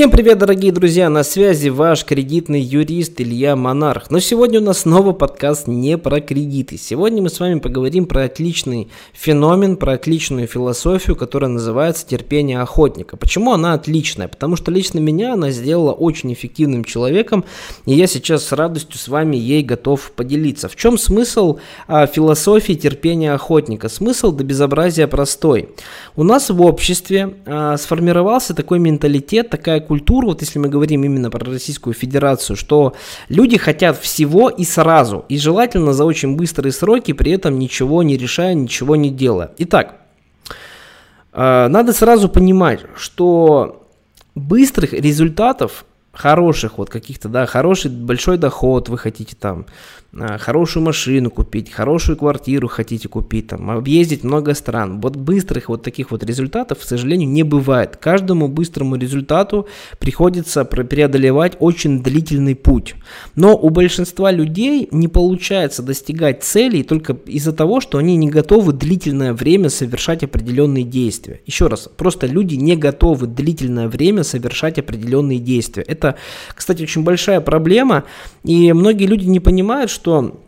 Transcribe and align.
Всем 0.00 0.10
привет, 0.10 0.38
дорогие 0.38 0.72
друзья! 0.72 1.10
На 1.10 1.22
связи 1.22 1.68
ваш 1.68 2.06
кредитный 2.06 2.62
юрист 2.62 3.20
Илья 3.20 3.54
Монарх. 3.54 4.10
Но 4.10 4.18
сегодня 4.18 4.58
у 4.58 4.62
нас 4.62 4.78
снова 4.78 5.12
подкаст 5.12 5.66
не 5.66 5.98
про 5.98 6.22
кредиты. 6.22 6.78
Сегодня 6.78 7.20
мы 7.20 7.28
с 7.28 7.38
вами 7.38 7.58
поговорим 7.58 8.06
про 8.06 8.24
отличный 8.24 8.88
феномен, 9.12 9.76
про 9.76 9.92
отличную 9.92 10.46
философию, 10.46 11.16
которая 11.16 11.50
называется 11.50 12.06
терпение 12.06 12.62
охотника. 12.62 13.18
Почему 13.18 13.52
она 13.52 13.74
отличная? 13.74 14.26
Потому 14.26 14.56
что 14.56 14.70
лично 14.70 15.00
меня 15.00 15.34
она 15.34 15.50
сделала 15.50 15.92
очень 15.92 16.32
эффективным 16.32 16.84
человеком, 16.84 17.44
и 17.84 17.92
я 17.92 18.06
сейчас 18.06 18.46
с 18.46 18.52
радостью 18.52 18.98
с 18.98 19.06
вами 19.06 19.36
ей 19.36 19.62
готов 19.62 20.12
поделиться. 20.12 20.70
В 20.70 20.76
чем 20.76 20.96
смысл 20.96 21.58
а, 21.86 22.06
философии 22.06 22.72
терпения 22.72 23.34
охотника? 23.34 23.90
Смысл 23.90 24.32
до 24.32 24.44
безобразия 24.44 25.06
простой. 25.06 25.68
У 26.16 26.22
нас 26.22 26.48
в 26.48 26.62
обществе 26.62 27.34
а, 27.44 27.76
сформировался 27.76 28.54
такой 28.54 28.78
менталитет, 28.78 29.50
такая 29.50 29.89
такая 29.90 29.98
культура, 29.98 30.26
вот 30.26 30.42
если 30.42 30.60
мы 30.60 30.68
говорим 30.68 31.04
именно 31.04 31.30
про 31.30 31.44
Российскую 31.44 31.94
Федерацию, 31.94 32.56
что 32.56 32.92
люди 33.30 33.58
хотят 33.58 33.96
всего 33.96 34.50
и 34.50 34.64
сразу, 34.64 35.24
и 35.28 35.38
желательно 35.38 35.92
за 35.92 36.04
очень 36.04 36.36
быстрые 36.36 36.72
сроки, 36.72 37.14
при 37.14 37.32
этом 37.32 37.58
ничего 37.58 38.02
не 38.02 38.16
решая, 38.16 38.54
ничего 38.54 38.96
не 38.96 39.10
делая. 39.10 39.50
Итак, 39.58 39.94
э, 41.32 41.68
надо 41.68 41.92
сразу 41.92 42.28
понимать, 42.28 42.80
что 42.96 43.86
быстрых 44.34 44.92
результатов 44.92 45.84
хороших 46.12 46.78
вот 46.78 46.90
каких-то, 46.90 47.28
да, 47.28 47.46
хороший 47.46 47.90
большой 47.90 48.38
доход 48.38 48.88
вы 48.88 48.98
хотите 48.98 49.36
там, 49.36 49.66
а, 50.12 50.38
хорошую 50.38 50.82
машину 50.82 51.30
купить, 51.30 51.70
хорошую 51.70 52.16
квартиру 52.16 52.66
хотите 52.66 53.08
купить, 53.08 53.48
там, 53.48 53.70
объездить 53.70 54.24
много 54.24 54.54
стран. 54.54 55.00
Вот 55.00 55.14
быстрых 55.14 55.68
вот 55.68 55.82
таких 55.84 56.10
вот 56.10 56.24
результатов, 56.24 56.78
к 56.78 56.82
сожалению, 56.82 57.28
не 57.28 57.44
бывает. 57.44 57.96
Каждому 57.96 58.48
быстрому 58.48 58.96
результату 58.96 59.68
приходится 60.00 60.64
преодолевать 60.64 61.56
очень 61.60 62.02
длительный 62.02 62.56
путь. 62.56 62.94
Но 63.36 63.56
у 63.56 63.70
большинства 63.70 64.32
людей 64.32 64.88
не 64.90 65.06
получается 65.06 65.82
достигать 65.82 66.42
целей 66.42 66.82
только 66.82 67.12
из-за 67.26 67.52
того, 67.52 67.80
что 67.80 67.98
они 67.98 68.16
не 68.16 68.28
готовы 68.28 68.72
длительное 68.72 69.32
время 69.32 69.68
совершать 69.68 70.24
определенные 70.24 70.82
действия. 70.82 71.40
Еще 71.46 71.68
раз, 71.68 71.88
просто 71.96 72.26
люди 72.26 72.56
не 72.56 72.74
готовы 72.74 73.28
длительное 73.28 73.86
время 73.86 74.24
совершать 74.24 74.78
определенные 74.78 75.38
действия. 75.38 75.84
Это, 75.84 75.99
кстати, 76.54 76.82
очень 76.82 77.02
большая 77.02 77.40
проблема, 77.40 78.04
и 78.44 78.72
многие 78.72 79.06
люди 79.06 79.26
не 79.26 79.40
понимают, 79.40 79.90
что 79.90 80.40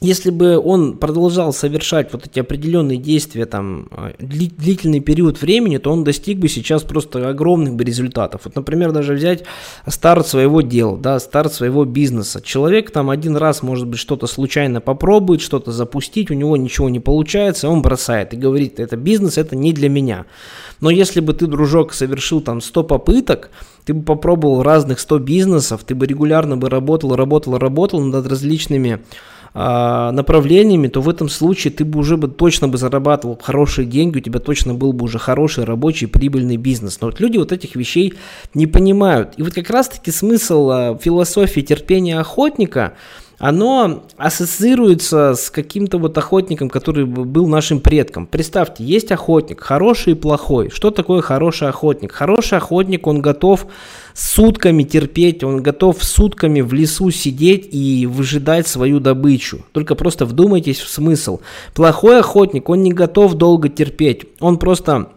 если 0.00 0.30
бы 0.30 0.58
он 0.58 0.98
продолжал 0.98 1.52
совершать 1.52 2.12
вот 2.12 2.26
эти 2.26 2.38
определенные 2.38 2.98
действия 2.98 3.46
там 3.46 3.88
э, 3.90 4.12
длительный 4.18 5.00
период 5.00 5.40
времени, 5.40 5.78
то 5.78 5.90
он 5.90 6.04
достиг 6.04 6.38
бы 6.38 6.48
сейчас 6.48 6.82
просто 6.82 7.26
огромных 7.28 7.74
бы 7.74 7.84
результатов. 7.84 8.42
Вот, 8.44 8.54
например, 8.54 8.92
даже 8.92 9.14
взять 9.14 9.44
старт 9.86 10.26
своего 10.26 10.60
дела, 10.60 10.98
да, 10.98 11.18
старт 11.18 11.54
своего 11.54 11.84
бизнеса. 11.84 12.42
Человек 12.42 12.90
там 12.90 13.08
один 13.08 13.36
раз, 13.36 13.62
может 13.62 13.86
быть, 13.86 13.98
что-то 13.98 14.26
случайно 14.26 14.80
попробует, 14.80 15.40
что-то 15.40 15.72
запустить, 15.72 16.30
у 16.30 16.34
него 16.34 16.56
ничего 16.56 16.88
не 16.90 17.00
получается, 17.00 17.68
он 17.68 17.80
бросает 17.80 18.34
и 18.34 18.36
говорит, 18.36 18.80
это 18.80 18.96
бизнес, 18.96 19.38
это 19.38 19.56
не 19.56 19.72
для 19.72 19.88
меня. 19.88 20.26
Но 20.80 20.90
если 20.90 21.20
бы 21.20 21.32
ты, 21.32 21.46
дружок, 21.46 21.94
совершил 21.94 22.40
там 22.40 22.60
100 22.60 22.84
попыток, 22.84 23.50
ты 23.84 23.94
бы 23.94 24.02
попробовал 24.02 24.62
разных 24.62 24.98
100 24.98 25.18
бизнесов, 25.20 25.84
ты 25.84 25.94
бы 25.94 26.06
регулярно 26.06 26.56
бы 26.56 26.68
работал, 26.68 27.16
работал, 27.16 27.56
работал 27.58 28.00
над 28.00 28.26
различными 28.26 29.00
а, 29.56 30.10
направлениями, 30.10 30.88
то 30.88 31.00
в 31.00 31.08
этом 31.08 31.28
случае 31.28 31.72
ты 31.72 31.84
бы 31.84 32.00
уже 32.00 32.16
бы 32.16 32.26
точно 32.26 32.66
бы 32.66 32.76
зарабатывал 32.76 33.38
хорошие 33.40 33.86
деньги, 33.86 34.18
у 34.18 34.20
тебя 34.20 34.40
точно 34.40 34.74
был 34.74 34.92
бы 34.92 35.04
уже 35.04 35.20
хороший 35.20 35.62
рабочий 35.62 36.06
прибыльный 36.06 36.56
бизнес. 36.56 37.00
Но 37.00 37.06
вот 37.06 37.20
люди 37.20 37.38
вот 37.38 37.52
этих 37.52 37.76
вещей 37.76 38.14
не 38.52 38.66
понимают. 38.66 39.34
И 39.36 39.42
вот 39.42 39.54
как 39.54 39.70
раз-таки 39.70 40.10
смысл 40.10 40.70
а, 40.70 40.98
философии 41.00 41.60
терпения 41.60 42.18
охотника– 42.18 42.94
оно 43.38 44.04
ассоциируется 44.16 45.34
с 45.34 45.50
каким-то 45.50 45.98
вот 45.98 46.16
охотником, 46.16 46.68
который 46.70 47.04
был 47.04 47.46
нашим 47.46 47.80
предком. 47.80 48.26
Представьте, 48.26 48.84
есть 48.84 49.10
охотник, 49.12 49.60
хороший 49.60 50.12
и 50.12 50.16
плохой. 50.16 50.70
Что 50.70 50.90
такое 50.90 51.20
хороший 51.20 51.68
охотник? 51.68 52.12
Хороший 52.12 52.58
охотник, 52.58 53.06
он 53.06 53.20
готов 53.20 53.66
сутками 54.14 54.84
терпеть, 54.84 55.42
он 55.42 55.62
готов 55.62 56.02
сутками 56.02 56.60
в 56.60 56.72
лесу 56.72 57.10
сидеть 57.10 57.68
и 57.72 58.06
выжидать 58.06 58.66
свою 58.66 59.00
добычу. 59.00 59.64
Только 59.72 59.94
просто 59.94 60.24
вдумайтесь 60.24 60.78
в 60.78 60.88
смысл. 60.88 61.40
Плохой 61.74 62.20
охотник, 62.20 62.68
он 62.68 62.82
не 62.82 62.92
готов 62.92 63.34
долго 63.34 63.68
терпеть. 63.68 64.26
Он 64.40 64.58
просто 64.58 65.08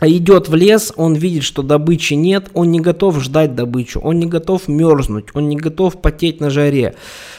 идет 0.00 0.48
в 0.48 0.54
лес, 0.54 0.92
он 0.96 1.14
видит, 1.14 1.44
что 1.44 1.62
добычи 1.62 2.14
нет, 2.14 2.48
он 2.54 2.70
не 2.70 2.80
готов 2.80 3.22
ждать 3.22 3.54
добычу, 3.54 4.00
он 4.00 4.18
не 4.18 4.26
готов 4.26 4.68
мерзнуть, 4.68 5.26
он 5.34 5.48
не 5.48 5.56
готов 5.56 6.00
потеть 6.00 6.40
на 6.40 6.50
жаре, 6.50 6.94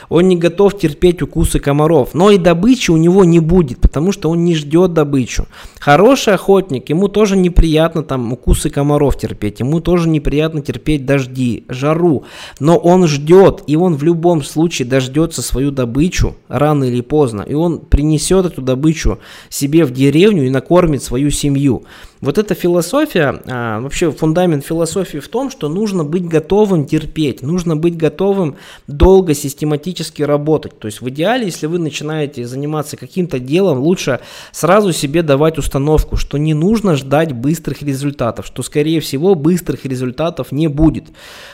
он 0.09 0.27
не 0.27 0.38
готов 0.38 0.77
терпеть 0.77 1.21
укусы 1.21 1.59
комаров, 1.59 2.13
но 2.13 2.31
и 2.31 2.38
добычи 2.38 2.91
у 2.91 2.97
него 2.97 3.23
не 3.25 3.39
будет, 3.39 3.79
потому 3.79 4.11
что 4.11 4.29
он 4.29 4.45
не 4.45 4.55
ждет 4.55 4.93
добычу. 4.93 5.47
Хороший 5.79 6.33
охотник, 6.35 6.89
ему 6.89 7.07
тоже 7.07 7.35
неприятно 7.35 8.03
там 8.03 8.31
укусы 8.31 8.69
комаров 8.69 9.17
терпеть, 9.17 9.59
ему 9.59 9.81
тоже 9.81 10.07
неприятно 10.07 10.61
терпеть 10.61 11.05
дожди, 11.05 11.66
жару, 11.67 12.23
но 12.59 12.77
он 12.77 13.07
ждет, 13.07 13.63
и 13.67 13.75
он 13.75 13.95
в 13.95 14.03
любом 14.03 14.43
случае 14.43 14.87
дождется 14.87 15.41
свою 15.41 15.72
добычу 15.72 16.35
рано 16.47 16.85
или 16.85 17.01
поздно, 17.01 17.41
и 17.41 17.53
он 17.53 17.79
принесет 17.79 18.45
эту 18.45 18.61
добычу 18.61 19.19
себе 19.49 19.85
в 19.85 19.91
деревню 19.91 20.45
и 20.45 20.49
накормит 20.49 21.03
свою 21.03 21.29
семью. 21.31 21.83
Вот 22.21 22.37
эта 22.37 22.55
философия, 22.55 23.41
а, 23.45 23.81
вообще 23.81 24.11
фундамент 24.11 24.65
философии 24.65 25.17
в 25.17 25.27
том, 25.27 25.51
что 25.51 25.67
нужно 25.67 26.03
быть 26.03 26.25
готовым 26.25 26.85
терпеть, 26.85 27.41
нужно 27.41 27.75
быть 27.75 27.97
готовым 27.97 28.55
долго 28.87 29.33
систематически 29.33 30.21
работать. 30.21 30.79
То 30.79 30.87
есть 30.87 31.01
в 31.01 31.09
идеале, 31.09 31.45
если 31.45 31.67
вы 31.67 31.77
начинаете 31.77 32.45
заниматься 32.45 32.95
каким-то 32.95 33.39
делом, 33.39 33.79
лучше 33.79 34.21
сразу 34.51 34.93
себе 34.93 35.23
давать 35.23 35.57
установку, 35.57 36.15
что 36.15 36.37
не 36.37 36.53
нужно 36.53 36.95
ждать 36.95 37.33
быстрых 37.33 37.81
результатов, 37.81 38.45
что 38.45 38.63
скорее 38.63 39.01
всего 39.01 39.35
быстрых 39.35 39.85
результатов 39.85 40.51
не 40.51 40.67
будет. 40.67 41.05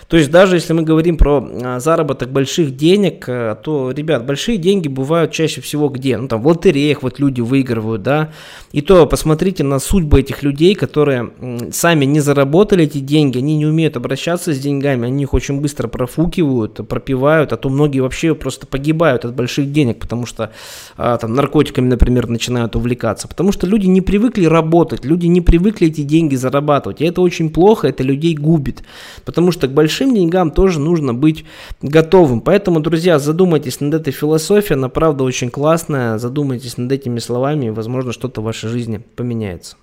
То 0.07 0.17
есть 0.17 0.29
даже 0.29 0.57
если 0.57 0.73
мы 0.73 0.83
говорим 0.83 1.17
про 1.17 1.43
а, 1.43 1.79
заработок 1.79 2.31
больших 2.31 2.75
денег, 2.75 3.25
а, 3.27 3.55
то, 3.55 3.91
ребят, 3.91 4.25
большие 4.25 4.57
деньги 4.57 4.87
бывают 4.87 5.31
чаще 5.31 5.59
всего 5.61 5.89
где? 5.89 6.17
Ну 6.17 6.27
там 6.27 6.41
в 6.41 6.47
лотереях 6.47 7.01
вот 7.01 7.19
люди 7.19 7.41
выигрывают, 7.41 8.03
да, 8.03 8.31
и 8.71 8.81
то 8.81 9.07
посмотрите 9.07 9.63
на 9.63 9.79
судьбы 9.79 10.19
этих 10.19 10.43
людей, 10.43 10.50
людей, 10.51 10.75
которые 10.75 11.31
сами 11.71 12.05
не 12.05 12.19
заработали 12.19 12.83
эти 12.83 12.97
деньги, 12.97 13.37
они 13.37 13.57
не 13.57 13.65
умеют 13.65 13.95
обращаться 13.95 14.53
с 14.53 14.59
деньгами, 14.59 15.07
они 15.07 15.23
их 15.23 15.33
очень 15.33 15.61
быстро 15.61 15.87
профукивают, 15.87 16.85
пропивают, 16.87 17.53
а 17.53 17.57
то 17.57 17.69
многие 17.69 18.01
вообще 18.01 18.35
просто 18.35 18.67
погибают 18.67 19.23
от 19.23 19.33
больших 19.33 19.71
денег, 19.71 19.99
потому 19.99 20.25
что 20.25 20.51
а, 20.97 21.17
там 21.17 21.33
наркотиками, 21.33 21.87
например, 21.87 22.27
начинают 22.27 22.75
увлекаться, 22.75 23.27
потому 23.27 23.53
что 23.53 23.65
люди 23.65 23.87
не 23.87 24.01
привыкли 24.01 24.45
работать, 24.45 25.05
люди 25.05 25.27
не 25.27 25.39
привыкли 25.39 25.87
эти 25.87 26.01
деньги 26.01 26.35
зарабатывать, 26.35 27.01
и 27.01 27.05
это 27.05 27.21
очень 27.21 27.49
плохо, 27.49 27.87
это 27.87 28.03
людей 28.03 28.35
губит, 28.35 28.83
потому 29.23 29.51
что 29.51 29.67
к 29.67 29.71
большим 29.71 30.13
деньгам 30.13 30.51
тоже 30.51 30.79
нужно 30.79 31.13
быть 31.13 31.45
готовым, 31.81 32.41
поэтому, 32.41 32.81
друзья, 32.81 33.19
задумайтесь 33.19 33.79
над 33.79 33.93
этой 33.93 34.11
философией, 34.11 34.77
она 34.77 34.89
правда 34.89 35.23
очень 35.23 35.49
классная, 35.49 36.17
задумайтесь 36.17 36.77
над 36.77 36.91
этими 36.91 37.19
словами, 37.19 37.67
и, 37.67 37.69
возможно, 37.69 38.11
что-то 38.11 38.41
в 38.41 38.43
вашей 38.43 38.69
жизни 38.69 38.99
поменяется. 39.15 39.77